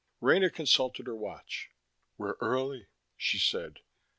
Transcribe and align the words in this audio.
Rena 0.19 0.49
consulted 0.49 1.05
her 1.05 1.15
watch. 1.15 1.69
"We're 2.17 2.33
early," 2.41 2.87
she 3.17 3.37
said. 3.37 3.81